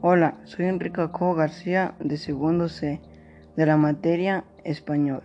Hola, 0.00 0.38
soy 0.44 0.66
Enrique 0.66 1.08
Co 1.10 1.34
García 1.34 1.96
de 1.98 2.18
segundo 2.18 2.68
C 2.68 3.00
de 3.56 3.66
la 3.66 3.76
materia 3.76 4.44
español. 4.62 5.24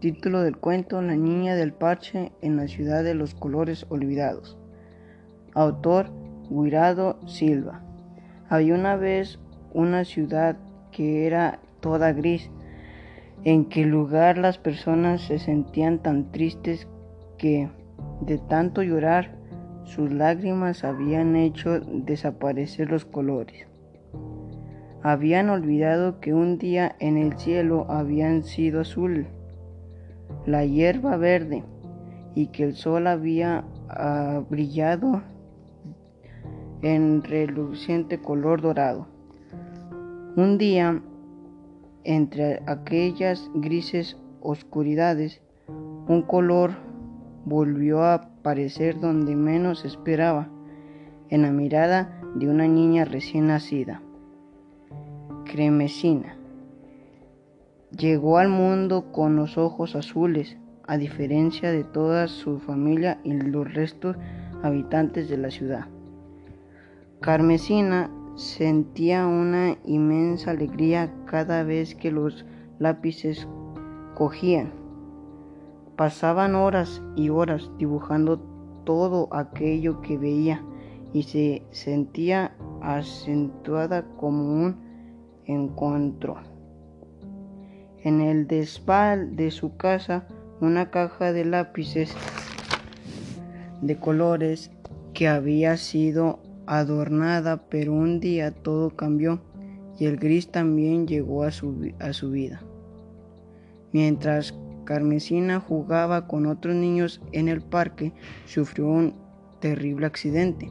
Título 0.00 0.40
del 0.40 0.56
cuento 0.56 1.02
La 1.02 1.16
niña 1.16 1.54
del 1.54 1.74
parche 1.74 2.32
en 2.40 2.56
la 2.56 2.66
ciudad 2.66 3.04
de 3.04 3.12
los 3.12 3.34
colores 3.34 3.84
olvidados. 3.90 4.56
Autor 5.52 6.10
Guirado 6.48 7.18
Silva. 7.26 7.82
Había 8.48 8.74
una 8.74 8.96
vez 8.96 9.38
una 9.74 10.06
ciudad 10.06 10.56
que 10.92 11.26
era 11.26 11.60
toda 11.80 12.14
gris, 12.14 12.50
en 13.44 13.66
que 13.66 13.84
lugar 13.84 14.38
las 14.38 14.56
personas 14.56 15.20
se 15.20 15.38
sentían 15.38 15.98
tan 15.98 16.32
tristes 16.32 16.88
que 17.36 17.68
de 18.22 18.38
tanto 18.38 18.82
llorar 18.82 19.36
sus 19.84 20.10
lágrimas 20.10 20.84
habían 20.84 21.36
hecho 21.36 21.80
desaparecer 21.80 22.88
los 22.88 23.04
colores. 23.04 23.66
Habían 25.08 25.50
olvidado 25.50 26.18
que 26.18 26.34
un 26.34 26.58
día 26.58 26.96
en 26.98 27.16
el 27.16 27.38
cielo 27.38 27.86
habían 27.88 28.42
sido 28.42 28.80
azul, 28.80 29.28
la 30.46 30.64
hierba 30.64 31.16
verde 31.16 31.62
y 32.34 32.48
que 32.48 32.64
el 32.64 32.74
sol 32.74 33.06
había 33.06 33.64
ah, 33.88 34.42
brillado 34.50 35.22
en 36.82 37.22
reluciente 37.22 38.18
color 38.18 38.60
dorado. 38.60 39.06
Un 40.34 40.58
día, 40.58 41.00
entre 42.02 42.64
aquellas 42.66 43.48
grises 43.54 44.16
oscuridades, 44.40 45.40
un 45.68 46.22
color 46.22 46.72
volvió 47.44 48.02
a 48.02 48.14
aparecer 48.14 48.98
donde 48.98 49.36
menos 49.36 49.84
esperaba, 49.84 50.48
en 51.28 51.42
la 51.42 51.52
mirada 51.52 52.20
de 52.34 52.48
una 52.48 52.66
niña 52.66 53.04
recién 53.04 53.46
nacida. 53.46 54.02
Cremesina. 55.56 56.36
Llegó 57.90 58.36
al 58.36 58.50
mundo 58.50 59.10
con 59.10 59.36
los 59.36 59.56
ojos 59.56 59.96
azules, 59.96 60.58
a 60.86 60.98
diferencia 60.98 61.72
de 61.72 61.82
toda 61.82 62.28
su 62.28 62.58
familia 62.58 63.20
y 63.24 63.32
los 63.32 63.72
restos 63.72 64.18
habitantes 64.62 65.30
de 65.30 65.38
la 65.38 65.50
ciudad. 65.50 65.86
Carmesina 67.20 68.10
sentía 68.34 69.26
una 69.26 69.78
inmensa 69.86 70.50
alegría 70.50 71.10
cada 71.24 71.62
vez 71.62 71.94
que 71.94 72.10
los 72.10 72.44
lápices 72.78 73.48
cogían. 74.14 74.74
Pasaban 75.96 76.54
horas 76.54 77.00
y 77.16 77.30
horas 77.30 77.70
dibujando 77.78 78.40
todo 78.84 79.30
aquello 79.32 80.02
que 80.02 80.18
veía 80.18 80.62
y 81.14 81.22
se 81.22 81.62
sentía 81.70 82.54
acentuada 82.82 84.04
como 84.18 84.52
un 84.52 84.85
encuentro. 85.46 86.36
En 88.02 88.20
el 88.20 88.46
despal 88.46 89.36
de 89.36 89.50
su 89.50 89.76
casa, 89.76 90.26
una 90.60 90.90
caja 90.90 91.32
de 91.32 91.44
lápices 91.44 92.14
de 93.82 93.96
colores 93.96 94.70
que 95.12 95.28
había 95.28 95.76
sido 95.76 96.40
adornada, 96.66 97.68
pero 97.68 97.92
un 97.92 98.20
día 98.20 98.50
todo 98.50 98.90
cambió 98.90 99.40
y 99.98 100.06
el 100.06 100.16
gris 100.16 100.50
también 100.50 101.06
llegó 101.06 101.42
a 101.42 101.50
su, 101.50 101.92
a 101.98 102.12
su 102.12 102.30
vida. 102.30 102.60
Mientras 103.92 104.54
Carmesina 104.84 105.60
jugaba 105.60 106.26
con 106.26 106.46
otros 106.46 106.74
niños 106.74 107.20
en 107.32 107.48
el 107.48 107.60
parque, 107.60 108.12
sufrió 108.46 108.86
un 108.88 109.14
terrible 109.60 110.06
accidente. 110.06 110.70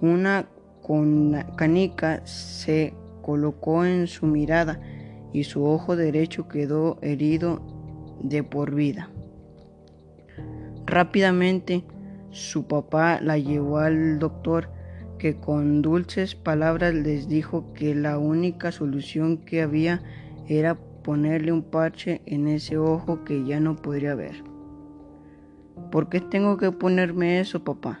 Una 0.00 0.48
canica 1.56 2.24
se 2.26 2.94
colocó 3.24 3.86
en 3.86 4.06
su 4.06 4.26
mirada 4.26 4.80
y 5.32 5.44
su 5.44 5.64
ojo 5.64 5.96
derecho 5.96 6.46
quedó 6.46 6.98
herido 7.00 7.62
de 8.20 8.42
por 8.42 8.74
vida. 8.74 9.08
Rápidamente 10.86 11.84
su 12.30 12.66
papá 12.66 13.20
la 13.20 13.38
llevó 13.38 13.78
al 13.78 14.18
doctor 14.18 14.68
que 15.18 15.36
con 15.36 15.80
dulces 15.80 16.34
palabras 16.34 16.92
les 16.92 17.28
dijo 17.28 17.72
que 17.72 17.94
la 17.94 18.18
única 18.18 18.72
solución 18.72 19.38
que 19.38 19.62
había 19.62 20.02
era 20.46 20.76
ponerle 21.02 21.52
un 21.52 21.62
parche 21.62 22.20
en 22.26 22.46
ese 22.46 22.76
ojo 22.76 23.24
que 23.24 23.44
ya 23.44 23.58
no 23.60 23.76
podría 23.76 24.14
ver. 24.14 24.44
¿Por 25.90 26.08
qué 26.08 26.20
tengo 26.20 26.58
que 26.58 26.72
ponerme 26.72 27.40
eso, 27.40 27.64
papá? 27.64 28.00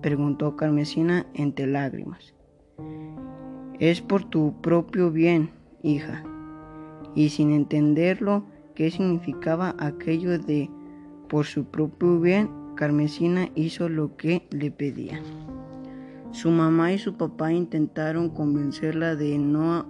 preguntó 0.00 0.56
Carmesina 0.56 1.26
entre 1.34 1.66
lágrimas. 1.66 2.34
Es 3.80 4.02
por 4.02 4.24
tu 4.24 4.60
propio 4.60 5.10
bien, 5.10 5.52
hija. 5.82 6.22
Y 7.14 7.30
sin 7.30 7.50
entenderlo 7.50 8.44
qué 8.74 8.90
significaba 8.90 9.74
aquello 9.78 10.38
de 10.38 10.68
por 11.30 11.46
su 11.46 11.64
propio 11.64 12.20
bien, 12.20 12.50
Carmesina 12.74 13.48
hizo 13.54 13.88
lo 13.88 14.18
que 14.18 14.46
le 14.50 14.70
pedía. 14.70 15.22
Su 16.30 16.50
mamá 16.50 16.92
y 16.92 16.98
su 16.98 17.16
papá 17.16 17.54
intentaron 17.54 18.28
convencerla 18.28 19.16
de 19.16 19.38
no 19.38 19.86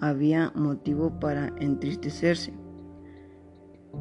había 0.00 0.52
motivo 0.54 1.18
para 1.18 1.52
entristecerse, 1.58 2.52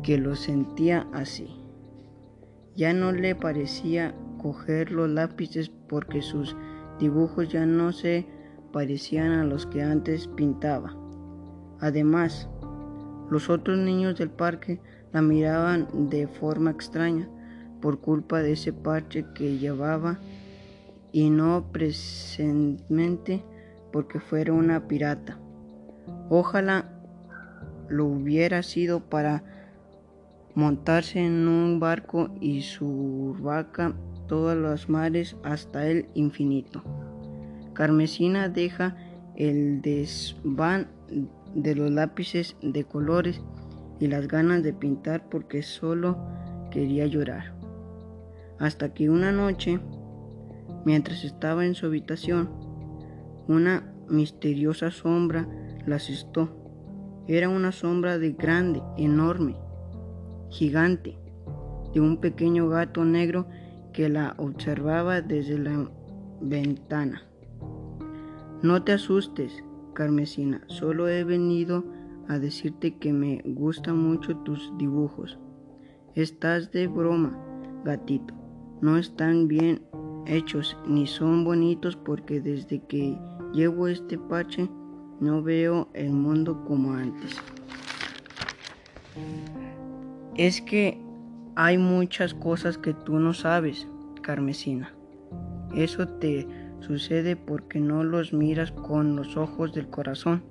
que 0.03 0.19
lo 0.19 0.35
sentía 0.35 1.08
así. 1.13 1.47
Ya 2.75 2.94
no 2.94 3.12
le 3.12 3.34
parecía 3.34 4.13
coger 4.38 4.91
los 4.91 5.09
lápices 5.09 5.72
porque 5.90 6.22
sus 6.22 6.56
dibujos 7.00 7.50
ya 7.50 7.66
no 7.66 7.91
se 7.91 8.28
parecían 8.72 9.32
a 9.32 9.44
los 9.44 9.66
que 9.66 9.82
antes 9.82 10.28
pintaba. 10.28 10.96
Además, 11.80 12.50
los 13.30 13.50
otros 13.50 13.78
niños 13.78 14.18
del 14.18 14.30
parque 14.30 14.80
la 15.12 15.22
miraban 15.22 15.88
de 16.09 16.28
forma 16.28 16.72
extraña 16.72 17.30
por 17.82 18.00
culpa 18.00 18.40
de 18.40 18.54
ese 18.54 18.72
parche 18.74 19.26
que 19.34 19.58
llevaba 19.58 20.20
y 21.12 21.30
no 21.30 21.66
precisamente 21.72 23.44
porque 23.92 24.20
fuera 24.20 24.54
una 24.54 24.88
pirata. 24.88 25.38
Ojalá 26.30 26.90
lo 27.90 28.06
hubiera 28.06 28.64
sido 28.64 29.02
para 29.02 29.44
montarse 30.56 31.20
en 31.20 31.48
un 31.48 31.80
barco 31.80 32.30
y 32.40 32.62
su 32.62 33.36
vaca 33.40 33.94
todas 34.28 34.58
las 34.58 34.90
mares 34.90 35.36
hasta 35.44 35.88
el 35.88 36.08
infinito. 36.14 36.84
Carmesina 37.81 38.47
deja 38.47 38.96
el 39.36 39.81
desván 39.81 40.92
de 41.56 41.74
los 41.74 41.90
lápices 41.90 42.56
de 42.62 42.84
colores 42.84 43.42
y 44.00 44.06
las 44.06 44.28
ganas 44.28 44.62
de 44.62 44.72
pintar 44.72 45.28
porque 45.30 45.64
solo 45.64 46.16
quería 46.70 47.08
llorar. 47.08 47.56
Hasta 48.59 48.94
que 48.94 49.09
una 49.09 49.31
noche, 49.31 49.80
mientras 50.86 51.24
estaba 51.24 51.66
en 51.66 51.74
su 51.74 51.88
habitación, 51.88 52.52
una 53.47 53.91
misteriosa 54.08 54.91
sombra 54.91 55.47
la 55.88 55.96
asustó. 55.96 56.56
Era 57.28 57.50
una 57.50 57.72
sombra 57.72 58.20
de 58.20 58.34
grande, 58.34 58.80
enorme, 58.96 59.56
gigante, 60.52 61.18
de 61.96 62.00
un 62.00 62.18
pequeño 62.18 62.70
gato 62.70 63.03
negro 63.06 63.47
que 63.91 64.08
la 64.08 64.36
observaba 64.38 65.22
desde 65.22 65.58
la 65.58 65.90
ventana. 66.41 67.24
No 68.63 68.83
te 68.83 68.91
asustes, 68.91 69.63
Carmesina, 69.94 70.61
solo 70.67 71.07
he 71.09 71.23
venido 71.23 71.83
a 72.27 72.38
decirte 72.38 72.95
que 72.97 73.11
me 73.11 73.41
gustan 73.44 73.97
mucho 73.97 74.38
tus 74.38 74.72
dibujos. 74.77 75.39
Estás 76.13 76.72
de 76.72 76.85
broma, 76.85 77.35
gatito. 77.84 78.35
No 78.79 78.97
están 78.97 79.47
bien 79.47 79.81
hechos 80.28 80.78
ni 80.85 81.08
son 81.08 81.43
bonitos 81.43 81.96
porque 81.96 82.40
desde 82.40 82.85
que 82.85 83.17
llevo 83.52 83.87
este 83.87 84.19
parche 84.19 84.69
no 85.19 85.41
veo 85.41 85.90
el 85.93 86.11
mundo 86.11 86.64
como 86.66 86.93
antes. 86.93 87.37
Es 90.35 90.61
que 90.61 91.02
hay 91.55 91.79
muchas 91.79 92.35
cosas 92.35 92.78
que 92.78 92.93
tú 92.93 93.17
no 93.17 93.34
sabes, 93.34 93.87
Carmesina. 94.22 94.93
Eso 95.73 96.07
te 96.07 96.47
Sucede 96.81 97.35
porque 97.35 97.79
no 97.79 98.03
los 98.03 98.33
miras 98.33 98.72
con 98.72 99.16
los 99.16 99.37
ojos 99.37 99.72
del 99.72 99.87
corazón. 99.87 100.43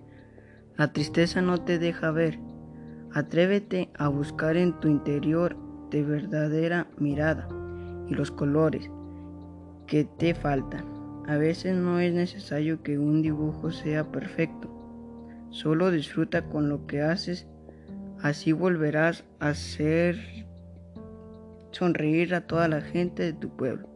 La 0.76 0.92
tristeza 0.92 1.42
no 1.42 1.58
te 1.58 1.80
deja 1.80 2.12
ver. 2.12 2.38
Atrévete 3.12 3.90
a 3.98 4.06
buscar 4.06 4.56
en 4.56 4.78
tu 4.78 4.86
interior 4.86 5.56
de 5.90 6.04
verdadera 6.04 6.86
mirada 6.98 7.48
y 8.08 8.14
los 8.14 8.30
colores 8.30 8.88
que 9.88 10.04
te 10.04 10.34
faltan. 10.34 10.84
A 11.26 11.36
veces 11.36 11.76
no 11.76 11.98
es 11.98 12.14
necesario 12.14 12.82
que 12.84 12.96
un 12.96 13.22
dibujo 13.22 13.72
sea 13.72 14.12
perfecto. 14.12 14.70
Solo 15.50 15.90
disfruta 15.90 16.44
con 16.44 16.68
lo 16.68 16.86
que 16.86 17.02
haces, 17.02 17.48
así 18.22 18.52
volverás 18.52 19.24
a 19.40 19.48
hacer 19.48 20.46
sonreír 21.72 22.36
a 22.36 22.46
toda 22.46 22.68
la 22.68 22.82
gente 22.82 23.24
de 23.24 23.32
tu 23.32 23.48
pueblo 23.56 23.89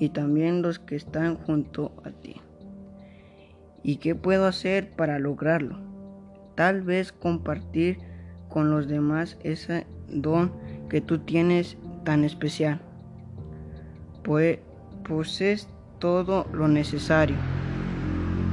y 0.00 0.08
también 0.08 0.62
los 0.62 0.80
que 0.80 0.96
están 0.96 1.36
junto 1.36 1.92
a 2.04 2.10
ti. 2.10 2.40
¿Y 3.82 3.96
qué 3.96 4.14
puedo 4.16 4.46
hacer 4.46 4.90
para 4.90 5.18
lograrlo? 5.18 5.78
Tal 6.56 6.82
vez 6.82 7.12
compartir 7.12 7.98
con 8.48 8.70
los 8.70 8.88
demás 8.88 9.38
ese 9.44 9.86
don 10.08 10.52
que 10.88 11.00
tú 11.00 11.18
tienes 11.18 11.76
tan 12.04 12.24
especial. 12.24 12.80
Pues 14.24 14.58
posees 15.06 15.68
todo 15.98 16.46
lo 16.52 16.66
necesario. 16.66 17.36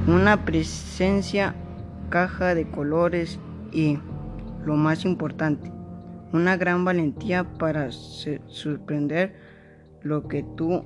Una 0.06 0.44
presencia, 0.44 1.54
caja 2.10 2.54
de 2.54 2.70
colores 2.70 3.40
y, 3.72 3.98
lo 4.64 4.76
más 4.76 5.04
importante, 5.04 5.72
una 6.32 6.56
gran 6.56 6.84
valentía 6.84 7.44
para 7.44 7.90
sorprender 7.90 9.34
lo 10.02 10.28
que 10.28 10.42
tus 10.42 10.82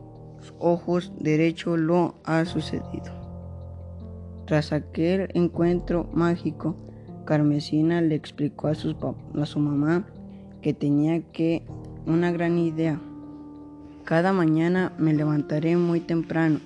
ojos 0.59 1.13
derecho 1.19 1.77
lo 1.77 2.15
ha 2.25 2.45
sucedido. 2.45 3.13
Tras 4.47 4.73
aquel 4.73 5.29
encuentro 5.35 6.09
mágico, 6.13 6.77
Carmesina 7.25 8.01
le 8.01 8.15
explicó 8.15 8.69
a, 8.69 8.73
a 8.73 9.47
su 9.47 9.59
mamá 9.59 10.07
que 10.61 10.75
tenía 10.75 11.23
que 11.33 11.65
una 12.07 12.33
gran 12.33 12.59
idea. 12.59 13.01
Cada 14.05 14.33
mañana 14.33 14.93
me 14.99 15.15
levantaré 15.15 15.77
muy 15.77 16.01
temprano, 16.01 16.59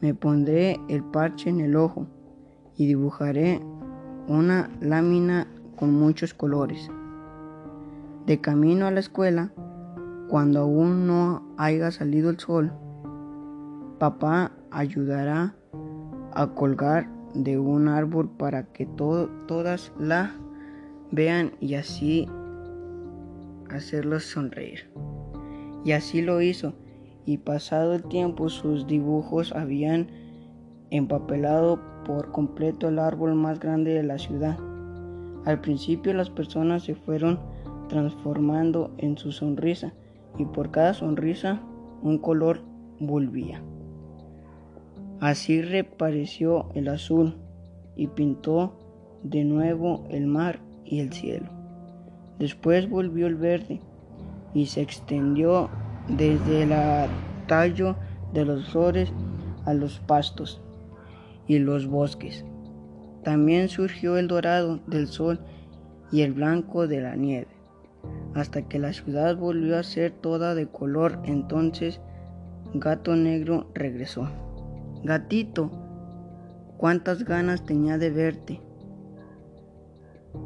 me 0.00 0.14
pondré 0.14 0.78
el 0.88 1.02
parche 1.02 1.48
en 1.48 1.60
el 1.60 1.76
ojo 1.76 2.06
y 2.76 2.86
dibujaré 2.86 3.60
una 4.28 4.70
lámina 4.80 5.46
con 5.76 5.94
muchos 5.94 6.34
colores. 6.34 6.90
De 8.26 8.40
camino 8.40 8.86
a 8.86 8.90
la 8.90 9.00
escuela, 9.00 9.52
cuando 10.32 10.60
aún 10.60 11.06
no 11.06 11.42
haya 11.58 11.90
salido 11.90 12.30
el 12.30 12.38
sol, 12.38 12.72
papá 13.98 14.52
ayudará 14.70 15.54
a 16.32 16.46
colgar 16.54 17.06
de 17.34 17.58
un 17.58 17.86
árbol 17.86 18.30
para 18.38 18.62
que 18.72 18.86
todas 18.86 19.92
la 19.98 20.34
vean 21.10 21.52
y 21.60 21.74
así 21.74 22.30
hacerlos 23.68 24.24
sonreír. 24.24 24.90
Y 25.84 25.92
así 25.92 26.22
lo 26.22 26.40
hizo, 26.40 26.72
y 27.26 27.36
pasado 27.36 27.92
el 27.92 28.04
tiempo 28.04 28.48
sus 28.48 28.86
dibujos 28.86 29.52
habían 29.52 30.08
empapelado 30.88 31.78
por 32.06 32.32
completo 32.32 32.88
el 32.88 33.00
árbol 33.00 33.34
más 33.34 33.60
grande 33.60 33.92
de 33.92 34.02
la 34.02 34.16
ciudad. 34.16 34.58
Al 35.44 35.60
principio 35.60 36.14
las 36.14 36.30
personas 36.30 36.84
se 36.84 36.94
fueron 36.94 37.38
transformando 37.90 38.94
en 38.96 39.18
su 39.18 39.30
sonrisa 39.30 39.92
y 40.38 40.44
por 40.46 40.70
cada 40.70 40.94
sonrisa 40.94 41.60
un 42.02 42.18
color 42.18 42.62
volvía. 42.98 43.62
Así 45.20 45.62
repareció 45.62 46.70
el 46.74 46.88
azul 46.88 47.36
y 47.96 48.08
pintó 48.08 48.76
de 49.22 49.44
nuevo 49.44 50.04
el 50.10 50.26
mar 50.26 50.58
y 50.84 51.00
el 51.00 51.12
cielo. 51.12 51.48
Después 52.38 52.88
volvió 52.88 53.26
el 53.26 53.36
verde 53.36 53.80
y 54.54 54.66
se 54.66 54.82
extendió 54.82 55.70
desde 56.08 56.64
el 56.64 56.72
tallo 57.46 57.96
de 58.32 58.44
los 58.44 58.68
flores 58.70 59.12
a 59.64 59.74
los 59.74 60.00
pastos 60.00 60.60
y 61.46 61.58
los 61.58 61.86
bosques. 61.86 62.44
También 63.22 63.68
surgió 63.68 64.16
el 64.16 64.26
dorado 64.26 64.80
del 64.86 65.06
sol 65.06 65.40
y 66.10 66.22
el 66.22 66.32
blanco 66.32 66.88
de 66.88 67.00
la 67.00 67.14
nieve, 67.14 67.51
hasta 68.34 68.62
que 68.62 68.78
la 68.78 68.92
ciudad 68.92 69.36
volvió 69.36 69.78
a 69.78 69.82
ser 69.82 70.12
toda 70.12 70.54
de 70.54 70.66
color. 70.66 71.20
Entonces 71.24 72.00
Gato 72.74 73.16
Negro 73.16 73.70
regresó. 73.74 74.28
Gatito, 75.04 75.70
cuántas 76.78 77.24
ganas 77.24 77.64
tenía 77.64 77.98
de 77.98 78.10
verte. 78.10 78.60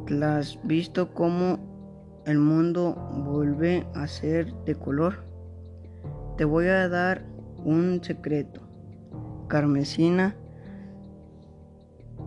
¿Las 0.09 0.59
visto 0.65 1.15
cómo 1.15 2.23
el 2.27 2.39
mundo 2.39 2.95
vuelve 3.25 3.87
a 3.95 4.07
ser 4.07 4.53
de 4.65 4.75
color? 4.75 5.25
Te 6.37 6.45
voy 6.45 6.67
a 6.67 6.89
dar 6.89 7.25
un 7.65 8.03
secreto. 8.03 8.63
Carmesina, 9.49 10.35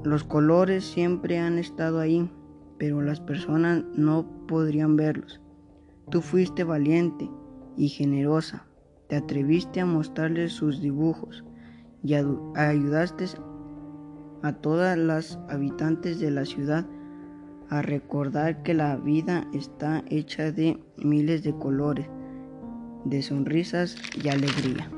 los 0.04 0.24
colores 0.24 0.86
siempre 0.86 1.40
han 1.40 1.58
estado 1.58 2.00
ahí, 2.00 2.32
pero 2.80 3.02
las 3.02 3.20
personas 3.20 3.84
no 3.94 4.26
podrían 4.48 4.96
verlos. 4.96 5.40
Tú 6.10 6.22
fuiste 6.22 6.64
valiente 6.64 7.30
y 7.78 7.90
generosa. 7.90 8.66
Te 9.08 9.18
atreviste 9.18 9.82
a 9.82 9.86
mostrarles 9.86 10.54
sus 10.54 10.82
dibujos 10.82 11.44
y 12.04 12.16
ayudaste 12.16 13.26
a 14.42 14.54
todas 14.54 14.98
las 14.98 15.38
habitantes 15.50 16.20
de 16.20 16.32
la 16.32 16.46
ciudad 16.46 16.86
a 17.70 17.82
recordar 17.82 18.64
que 18.64 18.74
la 18.74 18.96
vida 18.96 19.48
está 19.54 20.04
hecha 20.10 20.52
de 20.52 20.80
miles 20.98 21.44
de 21.44 21.54
colores, 21.54 22.08
de 23.06 23.22
sonrisas 23.22 23.96
y 24.24 24.30
alegría. 24.30 24.90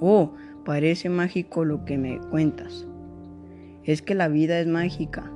Oh, 0.00 0.32
parece 0.64 1.08
mágico 1.08 1.64
lo 1.64 1.84
que 1.84 1.98
me 1.98 2.18
cuentas. 2.30 2.86
Es 3.84 4.02
que 4.02 4.14
la 4.14 4.28
vida 4.28 4.58
es 4.58 4.66
mágica, 4.66 5.30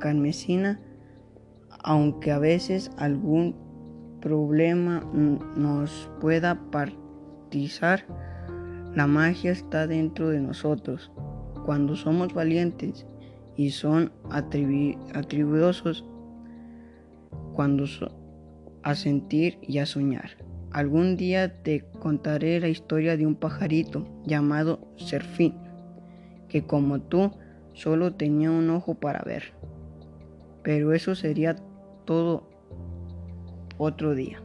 carmesina, 0.00 0.80
aunque 1.86 2.32
a 2.32 2.38
veces 2.38 2.90
algún 2.98 3.54
problema 4.20 5.08
nos 5.56 6.10
pueda 6.20 6.60
partizar 6.72 8.04
la 8.96 9.06
magia 9.06 9.52
está 9.52 9.86
dentro 9.86 10.30
de 10.30 10.40
nosotros. 10.40 11.12
Cuando 11.64 11.94
somos 11.94 12.34
valientes 12.34 13.06
y 13.54 13.70
son 13.70 14.10
atribuosos, 14.30 16.04
cuando 17.52 17.84
a 18.82 18.94
sentir 18.94 19.58
y 19.62 19.78
a 19.78 19.86
soñar. 19.86 20.30
Algún 20.72 21.16
día 21.16 21.62
te 21.62 21.84
contaré 22.00 22.58
la 22.58 22.68
historia 22.68 23.16
de 23.16 23.26
un 23.26 23.36
pajarito 23.36 24.08
llamado 24.24 24.80
Serfín, 24.96 25.54
que 26.48 26.64
como 26.64 27.00
tú 27.00 27.30
solo 27.74 28.14
tenía 28.14 28.50
un 28.50 28.70
ojo 28.70 28.94
para 28.94 29.22
ver. 29.22 29.52
Pero 30.62 30.92
eso 30.92 31.14
sería 31.14 31.56
todo 32.06 32.48
otro 33.76 34.14
día, 34.14 34.40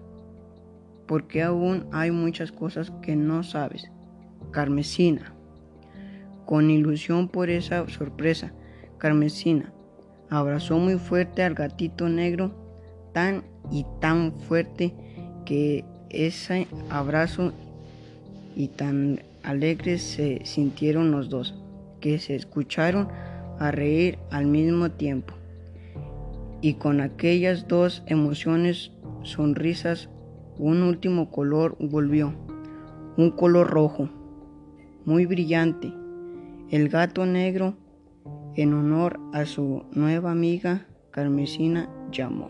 porque 1.08 1.42
aún 1.42 1.88
hay 1.94 2.12
muchas 2.12 2.52
cosas 2.52 2.92
que 3.02 3.16
no 3.16 3.44
sabes 3.44 3.90
Carmesina. 4.52 5.34
Con 6.46 6.70
ilusión 6.70 7.30
por 7.30 7.50
esa 7.50 7.88
sorpresa, 7.88 8.52
Carmesina 8.98 9.72
abrazó 10.30 10.78
muy 10.78 10.98
fuerte 10.98 11.44
al 11.44 11.54
gatito 11.54 12.10
negro, 12.10 12.52
tan 13.14 13.44
y 13.72 13.86
tan 14.00 14.34
fuerte 14.34 14.94
que 15.46 15.86
ese 16.10 16.68
abrazo 16.90 17.54
y 18.56 18.68
tan 18.68 19.22
alegres 19.44 20.02
se 20.02 20.42
sintieron 20.46 21.12
los 21.12 21.30
dos, 21.30 21.56
que 22.00 22.20
se 22.20 22.36
escucharon 22.36 23.08
a 23.60 23.72
reír 23.72 24.18
al 24.30 24.46
mismo 24.46 24.92
tiempo. 24.92 25.41
Y 26.62 26.76
con 26.76 27.02
aquellas 27.02 27.68
dos 27.68 28.04
emociones, 28.06 28.92
sonrisas, 29.24 30.10
un 30.58 30.84
último 30.84 31.32
color 31.32 31.76
volvió, 31.80 32.36
un 33.18 33.32
color 33.32 33.68
rojo 33.68 34.10
muy 35.06 35.26
brillante. 35.26 35.92
El 36.70 36.90
gato 36.90 37.26
negro, 37.26 37.76
en 38.56 38.74
honor 38.74 39.20
a 39.34 39.46
su 39.46 39.86
nueva 39.92 40.32
amiga 40.32 40.86
Carmesina, 41.10 41.90
llamó. 42.12 42.50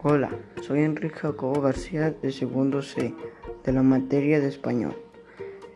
Hola, 0.00 0.30
soy 0.68 0.80
Enrique 0.82 1.20
Jacobo 1.20 1.62
García 1.62 2.10
de 2.10 2.30
segundo 2.30 2.82
C 2.82 3.14
de 3.64 3.72
la 3.72 3.82
materia 3.82 4.38
de 4.38 4.48
español. 4.48 4.94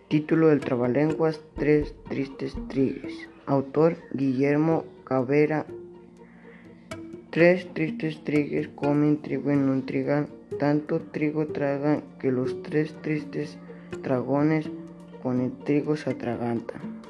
Título 0.08 0.48
del 0.48 0.60
Trabalenguas 0.60 1.40
Tres 1.56 1.94
Tristes 2.10 2.54
Trigues. 2.68 3.14
Autor 3.46 3.96
Guillermo 4.12 4.84
Cabrera. 5.04 5.64
Tres 7.30 7.72
tristes 7.72 8.22
trigues 8.22 8.68
comen 8.68 9.22
trigo 9.22 9.50
en 9.50 9.70
un 9.70 9.86
trigal, 9.86 10.28
tanto 10.58 11.00
trigo 11.00 11.46
tragan 11.46 12.04
que 12.18 12.30
los 12.30 12.62
tres 12.62 12.94
tristes 13.00 13.56
dragones 14.02 14.68
con 15.22 15.40
el 15.40 15.52
trigo 15.64 15.96
se 15.96 16.10
atragantan. 16.10 17.00